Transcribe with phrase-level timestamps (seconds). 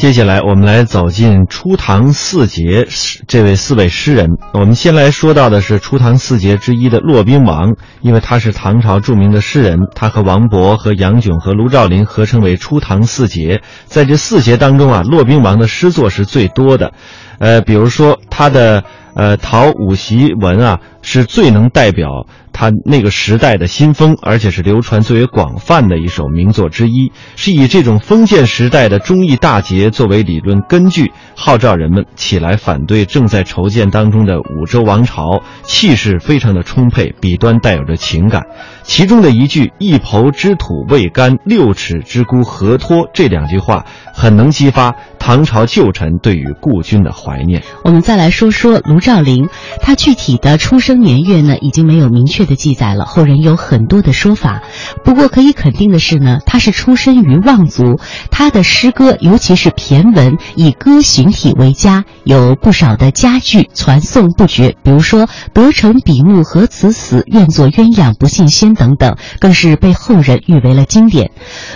[0.00, 2.88] 接下来，我们来走进初唐四杰
[3.28, 4.30] 这位四位诗人。
[4.54, 13.60] 我们先来说到的是初唐四杰之一的骆宾王，因为他是唐朝著名的诗人，他和王勃、和杨炯、和卢照邻合称为初唐四杰。
[13.84, 16.94] 在这四杰当中啊，骆宾王的诗作是最多的。
[17.38, 18.82] 呃，比如说他的
[19.14, 38.42] 呃《讨五檄文》啊，是最能代表他那个时代的新风，而且是流传最为广泛的一首名作之一，是以这种封建时代的忠义大节作为理论根据，号召人们起来反对正在筹建当中的五周王朝，气势非常的充沛，笔端带有着情感。
[38.82, 47.62] 其中的一句“一抔之土未干，六尺之孤何托”这两句话，很能激发唐朝旧臣对于故君的怀念。
[47.84, 49.48] 我们再来说说卢照邻，
[49.80, 54.62] 他具体的出生年月呢，已经没有明确的记载了，后人有很多的说法。
[55.04, 57.98] 不过可以肯定的是呢，他是出身于望族，
[58.30, 64.76] 他的诗歌，尤其是骈文，以歌行体为佳，有不少的佳句传颂不绝。
[64.82, 71.30] 比如说“得成比目何辞死，愿作鸳鸯不信仙”等等，更是被后人誉为了经典。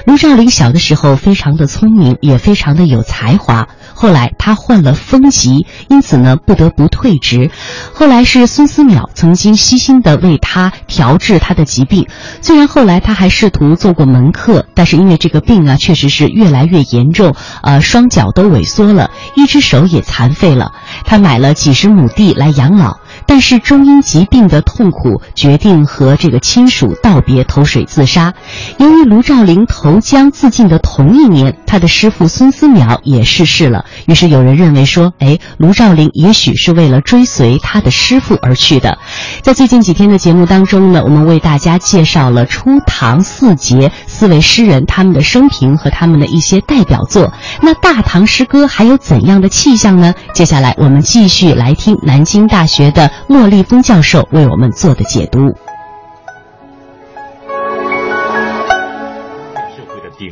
[0.07, 3.69] 卢照邻小的时候非常的聪明，也非常的有才华。
[4.05, 7.51] 后来他患了风疾，因此呢不得不退职。
[7.95, 12.07] 后来是孙思邈曾经悉心的为他调治他的疾病，
[12.43, 20.73] 虽然后来他还试图做过门客，但是因为这个病啊确实是越来越严重，呃双脚都萎缩了，一只手也残废了。
[21.07, 22.99] 他买了几十亩地来养老。
[23.27, 28.35] 但是终因疾病的痛苦，决定和这个亲属道别，投水自杀。
[28.79, 33.85] 由于卢照邻投江自尽的同一年，他的师父孙思邈也逝世了。
[34.07, 38.97] 于是有人认为说，哎，卢照邻也许是为了追随他的师父而去的。
[39.43, 47.33] 在最近几天的节目当中呢，我们为大家介绍了初唐四杰四位诗人他们的生平和他们的一些代表作。
[47.61, 50.15] 那大唐诗歌还有怎样的气象呢？
[50.33, 53.11] 接下来我们继续来听南京大学的。
[53.27, 55.53] 莫立峰教授为我们做的解读。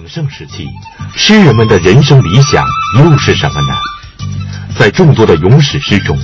[0.02, 0.68] 鼎盛时期，
[1.14, 2.66] 诗人们的人生理想
[2.98, 3.68] 又是什么呢？
[4.76, 6.18] 在众多的咏史诗中，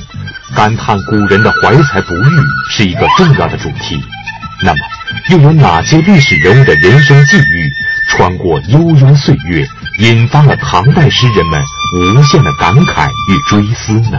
[0.52, 2.28] 感叹古人的怀才不遇
[2.68, 4.02] 是一个重要的主题。
[4.64, 4.80] 那么，
[5.30, 7.70] 又有哪些历史人物的人生际遇，
[8.10, 9.64] 穿过悠悠岁月，
[10.00, 11.62] 引发了唐代诗人们
[11.94, 14.18] 无限的感慨与追思呢？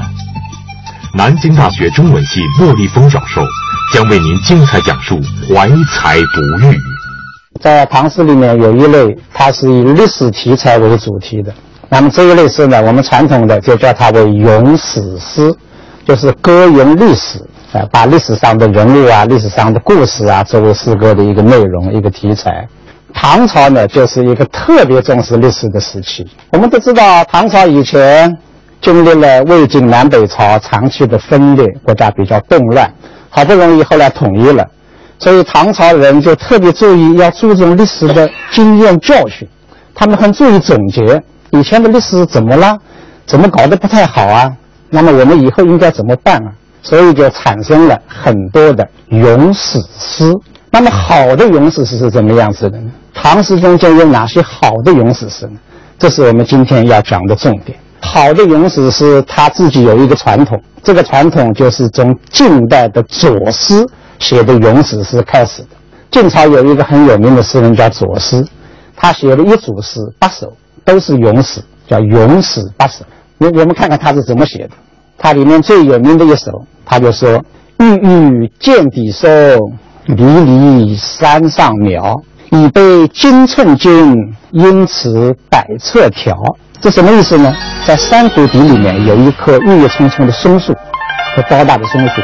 [1.13, 3.43] 南京大学中文系莫立峰教授
[3.93, 6.77] 将为您精彩讲述怀才不遇。
[7.59, 11.53] 在唐诗里面有一类，它是以历史题材为主题的。
[11.89, 15.53] 那么这一类诗呢，我们传统的就叫它为咏史诗，
[16.05, 17.39] 就是歌咏历史
[17.73, 22.67] 啊，把历史上的人物啊、历史上的故事啊作为诗歌的一个内容、一个题材。
[23.13, 26.25] 唐朝呢，就是一个特别重视历史的时期。
[26.51, 28.37] 我们都知道，唐朝以前。
[28.81, 32.89] 经历了魏晋南北朝长期的分裂，国家比较动乱，
[33.29, 34.65] 好不容易后来统一了，
[35.19, 39.47] 所以唐朝人就特别注意要注重历史的经验教训，
[39.93, 41.21] 他们很注意总结
[41.51, 42.77] 以前的历史怎么了，
[43.25, 44.49] 怎么搞得不太好啊？
[44.89, 46.51] 那么我们以后应该怎么办啊？
[46.81, 50.33] 所以就产生了很多的咏史诗。
[50.71, 52.89] 那么好的咏史诗是怎么样子的呢？
[53.13, 55.59] 唐诗中间有哪些好的咏史诗呢？
[55.97, 57.77] 这是我们今天要讲的重点。
[57.99, 63.85] 好的咏史诗，他自己有一个传统，这个传统就是从晋代的左思
[64.19, 65.69] 写的咏史诗开始的。
[66.11, 68.47] 晋朝有一个很有名的诗人叫左思，
[68.95, 70.51] 他写了一组诗八首，
[70.83, 73.05] 都是咏史，叫《咏史八首》。
[73.37, 74.71] 我我们看看他是怎么写的。
[75.17, 77.43] 他里面最有名的一首，他就说
[77.79, 79.29] ：“郁郁见底松，
[80.05, 82.15] 离离山上苗。
[82.51, 84.15] 已被金寸金，
[84.51, 86.35] 因此百册条。”
[86.81, 87.53] 这什么意思呢？
[87.85, 90.73] 在山谷底里面有一棵郁郁葱葱的松树，
[91.35, 92.21] 和高大的松树。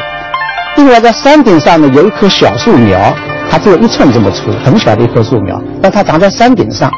[0.86, 3.12] 另外，在山顶上呢有一棵小树苗，
[3.50, 6.88] 它只有一寸这么粗，很小的一棵树苗，但它长在山顶上。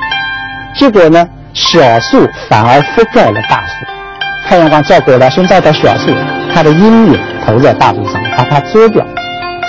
[0.75, 3.87] 结果呢，小树反而覆盖了大树，
[4.47, 6.13] 太阳光照过来，先照到小树，
[6.53, 9.03] 它的阴影投在大树上，把它遮掉。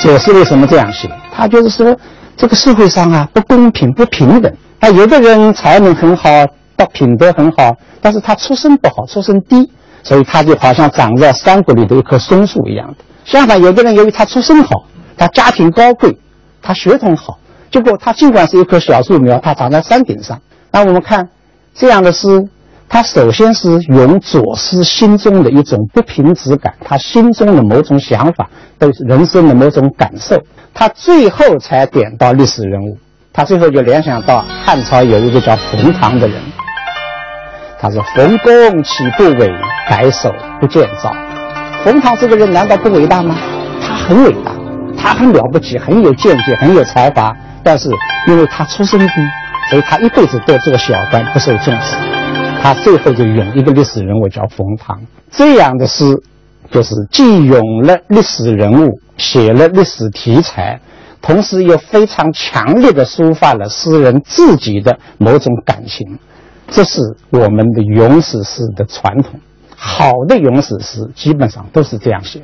[0.01, 1.09] 左思为什么这样写？
[1.33, 1.95] 他就是说，
[2.35, 4.53] 这个社会上啊不公平、不平等。
[4.81, 6.29] 啊，有的人才能很好。
[6.75, 9.71] 他品德很好，但是他出身不好，出身低，
[10.03, 12.95] 所以他就好像长在山谷里的一棵松树一样的。
[13.29, 14.85] 相反，有的人由于他出身好，
[15.15, 16.17] 他家庭高贵，
[16.63, 17.37] 他血统好，
[17.69, 20.41] 结果他尽管是一棵小树苗，他长在山顶上。
[20.71, 21.29] 那我们看
[21.75, 22.49] 这样的诗，
[22.89, 28.49] 他首先是用左思心中的一种不平之感，他心中的某种想法，
[28.79, 30.35] 对人生的某种感受，
[30.73, 32.97] 他最后才点到历史人物。
[33.31, 36.41] 他最后就联想到汉朝有一个叫冯唐的人，
[37.79, 39.53] 他说：“冯公岂不伟，
[39.87, 41.13] 白首不见早。”
[41.83, 43.37] 冯唐这个人难道不伟大吗？
[43.81, 44.51] 他很伟大，
[44.97, 47.33] 他很了不起，很有见解，很有才华。
[47.63, 47.89] 但是
[48.27, 49.07] 因为他出身低，
[49.69, 51.95] 所以他一辈子都做小官，不受重视。
[52.61, 54.99] 他最后就咏一个历史人物叫冯唐，
[55.31, 56.03] 这样的诗，
[56.69, 60.81] 就是既咏了历史人物，写了历史题材，
[61.21, 66.19] 同时又非常强烈的抒发了诗人自己的某种感情。
[66.67, 66.99] 这是
[67.29, 69.39] 我们的咏史诗的传统。
[69.81, 72.41] 好的咏史诗基本上都是这样写。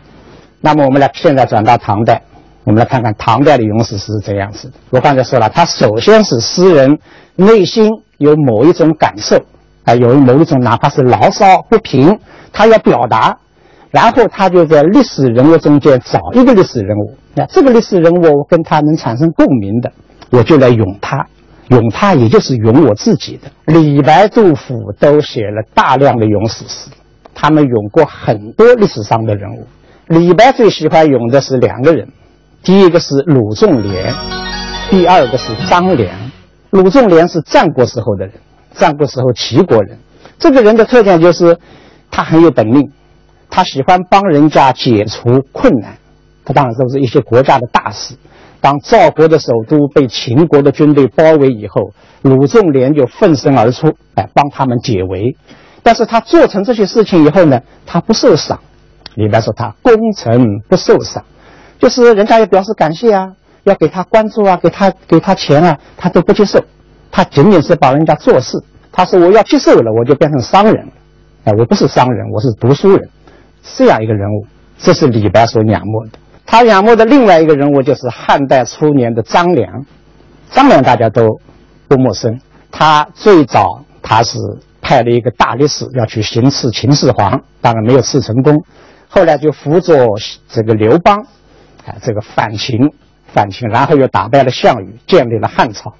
[0.61, 2.21] 那么我们来现在转到唐代，
[2.63, 4.75] 我们来看看唐代的咏史诗是怎样子的。
[4.89, 6.97] 我刚才说了，他首先是诗人
[7.35, 9.37] 内心有某一种感受。
[9.83, 12.17] 啊，有某一种哪怕是牢骚不平，
[12.51, 13.37] 他要表达，
[13.91, 19.91] 然后他就在历史人物中间找一个历史人物，那这个历史人物跟他能产生共鸣的，
[20.31, 21.23] 我就来咏他，
[21.67, 23.51] 咏他也就是咏我自己的。
[23.71, 26.89] 李白、杜甫都写了大量的咏史诗，
[27.35, 29.67] 他们咏过很多历史上的人物。
[30.07, 32.07] 李白最喜欢咏的是两个人，
[32.63, 34.11] 第一个是鲁仲连，
[34.89, 36.15] 第二个是张良。
[36.71, 38.33] 鲁仲连是战国时候的人。
[38.73, 39.97] 战国时候，齐国人，
[40.37, 41.57] 这个人的特点就是，
[42.11, 42.91] 他很有本领，
[43.49, 45.97] 他喜欢帮人家解除困难。
[46.43, 48.15] 他当然都是一些国家的大事。
[48.59, 55.37] 当赵国的首都被秦国的军队包围以后，鲁仲连就奋身而出，哎，帮他们解围。
[55.85, 58.59] 但是他做成这些事情以后呢，他不受赏。
[59.13, 61.23] 李白说他功成不受赏，
[61.77, 63.33] 就是人家要表示感谢啊，
[63.65, 66.59] 要给他关注啊，给他给他钱啊，他都不接受。
[67.11, 68.57] 他仅仅是帮人家做事。
[68.91, 70.91] 他说：“我要接受了，我就变成商人了。
[71.43, 73.07] 哎，我不是商人，我是读书人。
[73.61, 74.47] 这样一个人物，
[74.79, 76.17] 这是李白所仰慕的。
[76.47, 79.85] 他仰慕的另外一个人物就是汉代初年的张良。
[80.49, 81.39] 张良大家都
[81.87, 82.39] 不陌生。
[82.71, 84.39] 他最早他是
[84.85, 88.63] 派了一个大力士要去行刺秦始皇，当然没有刺成功。
[89.09, 89.95] 后来就辅佐
[90.47, 91.25] 这个刘邦，
[91.87, 92.91] 啊，这个反秦，
[93.25, 95.95] 反秦，然后又打败了项羽，建立了汉朝。”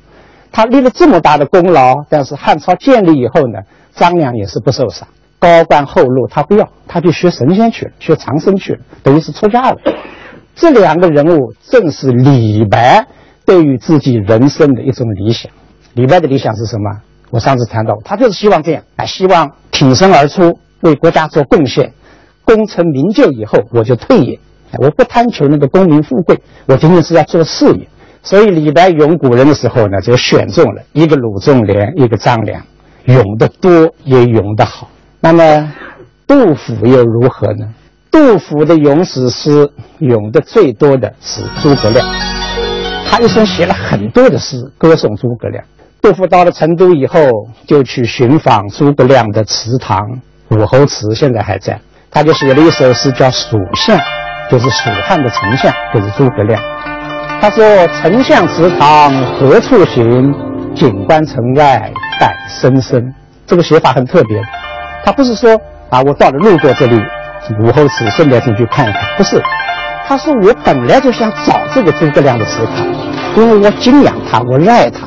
[0.54, 3.58] 他立了这么大的功劳，但是汉朝建立以后呢，
[3.96, 5.08] 张良也是不受赏，
[5.40, 9.78] 高官厚禄他不要，他就学神仙去了，学长生去了，等于是出家了。
[10.54, 13.08] 这两个人物正是李白
[13.48, 15.52] 对于自己人生的一种理想。
[15.96, 17.02] 李白的理想是什么？
[17.32, 21.92] 我上次谈到，他就是希望这样，啊，希望挺身而出，为国家做贡献，
[22.44, 24.40] 功成名就以后我就退隐，
[24.80, 27.88] 我不贪求那个功名富贵，我仅仅是要做事业。
[28.24, 32.64] 所以李白咏古人的时候呢，就选中了一个鲁仲连，一个张良，
[33.06, 34.90] 咏得多也咏得好。
[35.20, 35.74] 那么
[36.26, 37.68] 杜甫又如何呢？
[38.10, 39.70] 杜甫的咏史诗
[40.00, 42.08] 咏的最多的是诸葛亮，
[43.06, 45.64] 他一生写了很多的诗歌颂诸葛亮。
[46.02, 47.20] 杜甫到了成都以后，
[47.68, 50.00] 就去寻访诸葛亮的祠堂，
[50.50, 51.80] 武侯祠现在还在，
[52.12, 53.98] 他就写了一首诗叫《蜀相》，
[54.50, 56.62] 就是蜀汉的丞相，就是诸葛亮。
[57.42, 60.34] 他说：“丞相祠堂何处寻？
[60.76, 63.04] 锦官城外待森森。”
[63.48, 64.42] 这个写法很特别。
[65.04, 65.60] 他不是说
[65.90, 67.00] 啊，我到了路过这里，
[67.60, 69.02] 武侯祠顺便进去看一看。
[69.18, 69.42] 不是，
[70.08, 72.86] 他说我本来就想找这个诸葛亮的祠堂，
[73.36, 75.00] 因为我敬仰他，我热爱他。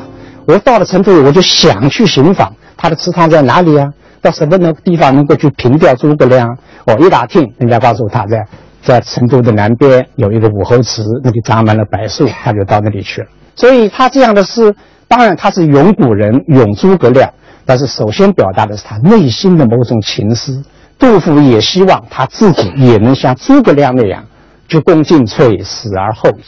[0.49, 3.87] 我到了成都，我就想去寻访他的祠堂在哪里啊？
[4.19, 6.57] 到什么那个地方能够去凭吊诸葛亮？
[6.87, 8.43] 我一打听，人家告诉他在。
[8.81, 13.27] 在成都的南边有一个武侯祠，那里长满了柏树，他就到那里去了。
[13.53, 14.73] 所以他这样的诗，
[15.05, 17.29] 当然他是咏古人、咏诸葛亮，
[17.65, 20.63] 但是首先表达的是他内心的某种情思。
[20.97, 24.23] 杜甫也希望他自己也能像诸葛亮那样，
[24.69, 26.41] 鞠躬尽瘁，死而后已，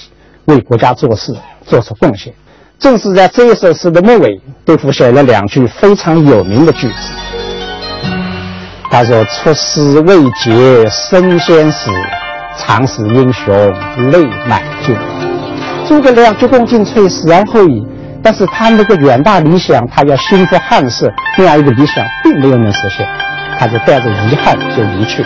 [0.45, 2.33] 为国家做事，做出贡献。
[2.81, 6.95] 正是在这一首诗的末尾，杜甫写了两句非常有名的句子。
[8.89, 11.91] 他说：“出师未捷身先死。”
[12.57, 13.55] 常使英雄
[14.11, 14.97] 泪满襟。
[15.87, 17.85] 诸葛亮鞠躬尽瘁，死而后已。
[18.23, 23.07] 但是他那个远大理想，他要兴复汉室那样一个理想，并没有能实现，
[23.59, 25.23] 他就带着遗憾就离去。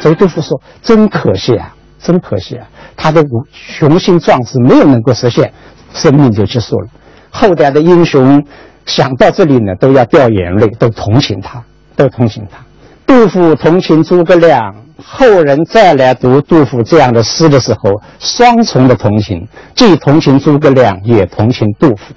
[0.00, 2.66] 所以杜甫说：“真可惜啊，真可惜啊！
[2.96, 5.52] 他的雄心壮志没有能够实现，
[5.94, 6.88] 生命就结束了。
[7.30, 8.44] 后代的英雄
[8.84, 11.64] 想到这里呢，都要掉眼泪，都同情他，
[11.96, 12.58] 都同情他。
[13.06, 14.74] 杜甫同情诸葛亮。”
[15.04, 22.14] 后人再来读杜甫这样的诗的时候，双重的同情，既同情诸葛亮，也同情杜甫。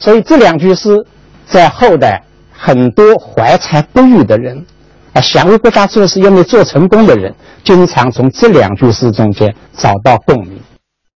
[0.00, 1.06] 所以这两句诗，
[1.46, 2.20] 在后代
[2.52, 4.66] 很多怀才不遇的人，
[5.12, 10.58] 啊，想为国家做事又没做成功的人，经常从这两句诗中间找到共鸣。